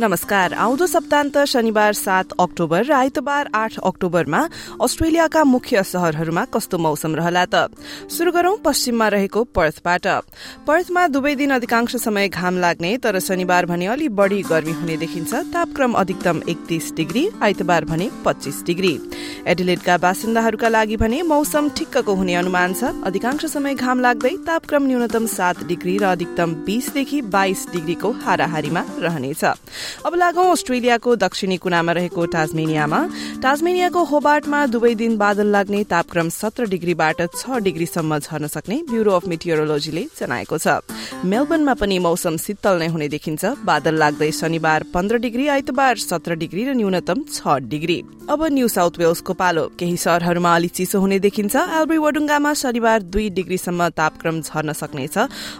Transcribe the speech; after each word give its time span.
नमस्कार। 0.00 0.52
आउँदो 0.54 0.86
सप्तान्त 0.86 1.36
शनिबार 1.44 1.92
सात 1.92 2.32
अक्टोबर 2.40 2.84
र 2.84 2.92
आइतबार 2.92 3.48
आठ 3.52 3.78
अक्टोबरमा 3.84 4.40
अस्ट्रेलियाका 4.80 5.42
मुख्य 5.44 5.82
शहरहरूमा 5.84 6.44
कस्तो 6.48 6.78
मौसम 6.78 7.14
रहला 7.14 7.44
त? 7.44 7.68
शुरू 8.08 8.32
गरौं 8.32 8.56
पश्चिममा 8.64 9.08
रहेको 9.12 9.44
पर्थबाट। 9.52 10.06
पर्थमा 10.64 11.06
दुवै 11.06 11.34
दिन 11.36 11.50
अधिकांश 11.50 11.96
समय 11.98 12.28
घाम 12.30 12.58
लाग्ने 12.58 12.96
तर 12.96 13.18
शनिबार 13.20 13.66
भने 13.66 13.86
अलि 13.86 14.08
बढ़ी 14.08 14.40
गर्मी 14.48 14.72
हुने 14.72 14.96
देखिन्छ। 14.96 15.34
तापक्रम 15.52 15.92
अधिकतम 15.92 16.40
एकतीस 16.48 16.92
डिग्री 16.96 17.28
आइतबार 17.42 17.84
भने 17.84 18.08
पच्चीस 18.24 18.62
डिग्री। 18.64 18.94
एडिलेटका 19.46 19.96
बासिन्दाहरूका 19.98 20.68
लागि 20.70 20.96
भने 20.96 21.20
मौसम 21.28 21.68
ठिक्कको 21.76 22.14
हुने 22.14 22.34
अनुमान 22.40 22.72
छ। 22.72 22.96
अधिकांश 23.04 23.44
समय 23.52 23.74
घाम 23.76 24.00
लाग्दै 24.00 24.34
तापक्रम 24.48 24.82
न्यूनतम 24.86 25.26
सात 25.28 25.64
डिग्री 25.68 25.98
र 25.98 26.04
अधिकतम 26.16 26.54
बीसदेखि 26.64 27.20
बाइस 27.28 27.66
डिग्रीको 27.72 28.10
हाराहारीमा 28.24 28.84
रहनेछ। 28.98 29.44
अब 30.06 30.14
लागौं 30.14 30.46
अस्ट्रेलियाको 30.52 31.16
दक्षिणी 31.16 31.56
कुनामा 31.56 31.92
रहेको 31.92 32.26
टाजमेनियामा 32.34 33.00
टाजमेनियाको 33.42 34.04
होबार्टमा 34.04 34.60
दुवै 34.66 34.94
दिन 34.94 35.16
बादल 35.16 35.46
लाग्ने 35.50 35.82
तापक्रम 35.90 36.28
सत्र 36.30 36.66
डिग्रीबाट 36.70 37.22
छ 37.36 37.60
डिग्रीसम्म 37.60 38.18
झर्न 38.18 38.46
सक्ने 38.46 38.76
ब्यूरो 38.90 39.12
अफ 39.12 39.28
मिटियोरोलोजीले 39.28 40.04
जनाएको 40.18 40.58
छ। 40.58 40.80
मेलबर्नमा 41.24 41.74
पनि 41.74 41.98
मौसम 42.00 42.36
शीतल 42.36 42.78
नै 42.78 42.88
हुने 42.88 43.08
देखिन्छ। 43.08 43.44
बादल 43.64 43.94
लाग्दै 44.02 44.30
शनिबार 44.32 44.84
पन्ध्र 44.94 45.16
डिग्री 45.20 45.46
आइतबार 45.48 45.96
सत्र 46.00 46.34
डिग्री 46.42 46.64
र 46.64 46.74
न्यूनतम 46.74 47.18
छ 47.28 47.58
डिग्री। 47.68 47.98
अब 48.30 48.44
न्यू 48.52 48.68
साउथ 48.68 48.98
वेल्सको 48.98 49.32
पालो। 49.34 49.64
केही 49.78 49.96
शहरहरूमा 49.96 50.54
अलि 50.54 50.68
चिसो 50.68 51.00
हुने 51.00 51.18
देखिन्छ। 51.18 51.56
एल्ब्री 51.56 51.98
वडुङ्गामा 51.98 52.52
शनिबार 52.54 53.02
दुई 53.10 53.28
डिग्रीसम्म 53.30 53.88
तापक्रम 53.90 54.40
झर्न 54.40 54.72
सक्नेछ। 54.72 55.16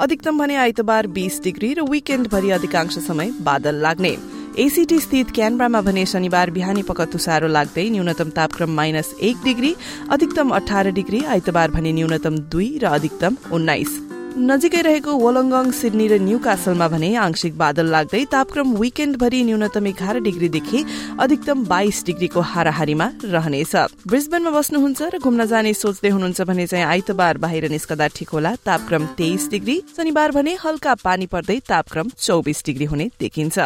अधिकतम 0.00 0.38
भने 0.38 0.56
आइतबार 0.56 1.06
बीस 1.12 1.40
डिग्री 1.44 1.72
र 1.74 1.82
विकेण्डभरि 1.84 2.50
अधिकांश 2.50 2.98
समय 3.06 3.30
बादल 3.42 3.74
लाग्ने। 3.82 4.13
एसीटी 4.58 4.98
स्थित 5.00 5.30
क्यानब्रामा 5.34 5.80
भने 5.80 6.04
शनिबार 6.06 6.50
बिहानी 6.50 6.82
पख 6.82 7.00
तुसारो 7.12 7.48
लाग्दै 7.48 7.88
न्यूनतम 7.90 8.30
तापक्रम 8.30 8.70
माइनस 8.70 9.12
एक 9.20 9.42
डिग्री 9.44 9.74
अधिकतम 10.10 10.50
अठार 10.56 10.90
डिग्री 10.94 11.24
आइतबार 11.26 11.70
भने 11.70 11.92
न्यूनतम 11.92 12.38
दुई 12.52 12.68
र 12.82 12.94
अधिकतम 12.94 13.36
उन्नाइस। 13.52 13.98
नजिकै 14.34 14.80
रहेको 14.82 15.12
वोलङ्गङ 15.14 15.66
सिडनी 15.78 16.06
र 16.10 16.14
न्यू 16.18 16.38
कासलमा 16.42 16.86
भने 16.90 17.08
आंशिक 17.22 17.54
बादल 17.54 17.86
लाग्दै 17.94 18.22
तापक्रम 18.34 18.68
विकेण्डभरि 18.82 19.40
न्यूनतम 19.46 19.86
एघार 19.86 20.18
डिग्रीदेखि 20.26 20.78
अधिकतम 21.22 21.58
बाइस 21.70 22.02
डिग्रीको 22.06 22.40
हाराहारीमा 22.42 23.06
रहनेछ। 23.30 23.74
ब्रिजबेनमा 24.10 24.50
बस्नुहुन्छ 24.50 25.00
र 25.14 25.18
घुम्न 25.22 25.46
जाने 25.46 25.72
सोच्दै 25.72 26.10
हुनुहुन्छ 26.10 26.40
भने 26.50 26.66
चाहिँ 26.66 26.84
आइतबार 26.84 27.38
बाहिर 27.38 27.70
निस्कदा 27.70 28.06
ठिक 28.10 28.28
होला। 28.34 28.50
तापक्रम 28.66 29.06
तेइस 29.14 29.48
डिग्री 29.54 29.76
शनिबार 29.94 30.30
भने 30.34 30.52
हल्का 30.58 30.94
पानी 31.06 31.26
पर्दै 31.30 31.58
तापक्रम 31.70 32.10
चौबिस 32.18 32.58
डिग्री 32.66 32.86
हुने 32.90 33.06
देखिन्छ। 33.22 33.56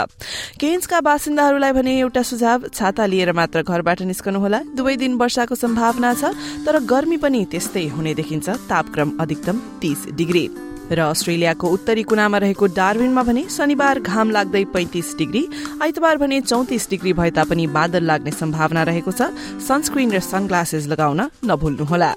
केन्सका 0.60 1.00
बासिन्दाहरूलाई 1.00 1.72
भने 1.72 1.98
एउटा 1.98 2.22
सुझाव 2.28 2.68
छाता 2.76 3.06
लिएर 3.08 3.32
मात्र 3.32 3.64
घरबाट 3.64 4.04
निस्कनुहोला 4.04 4.60
दुवै 4.76 4.96
दिन 5.00 5.16
वर्षाको 5.16 5.54
सम्भावना 5.56 6.12
छ 6.12 6.36
तर 6.68 6.84
गर्मी 6.84 7.16
पनि 7.16 7.44
त्यस्तै 7.48 7.88
हुने 7.96 8.14
देखिन्छ। 8.20 8.48
तापक्रम 8.68 9.16
अधिकतम 9.16 9.56
तीस 9.80 10.06
डिग्री। 10.12 10.57
र 10.90 10.98
अस्ट्रेलियाको 11.00 11.68
उत्तरी 11.68 12.02
कुनामा 12.02 12.38
रहेको 12.38 12.66
डार्विनमा 12.72 13.22
भने 13.22 13.42
शनिबार 13.48 14.00
घाम 14.00 14.30
लाग्दै 14.30 14.64
पैंतिस 14.72 15.16
डिग्री 15.18 15.42
आइतबार 15.82 16.16
भने 16.16 16.40
चौतिस 16.40 16.88
डिग्री 16.90 17.12
भए 17.12 17.30
तापनि 17.30 17.66
बादल 17.68 18.04
लाग्ने 18.04 18.30
सम्भावना 18.32 18.82
रहेको 18.82 19.12
छ। 19.12 19.28
सनस्क्रिन 19.60 20.10
र 20.12 20.20
सनग्लासेस 20.20 20.86
लगाउन 20.86 21.20
नभुल्नुहोला। 21.44 22.12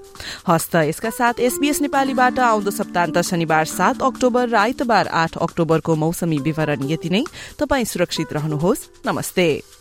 हस्त 0.48 0.76
यसका 0.88 1.10
साथ 1.12 1.40
एसबीएस 1.42 1.82
नेपालीबाट 1.82 2.40
आउँदो 2.40 2.72
सप्तान्त 2.72 3.22
शनिबार 3.22 3.66
सात 3.68 4.02
अक्टोबर 4.02 4.48
र 4.48 4.56
आइतबार 4.56 5.08
आठ 5.08 5.38
अक्टोबरको 5.38 5.96
मौसमी 5.96 6.38
विवरण 6.40 6.90
यति 6.90 7.10
नै। 7.10 7.24
तपाई 7.60 7.86
सुरक्षित 7.86 8.34
रहनुहोस्। 8.34 8.88
नमस्ते। 9.06 9.81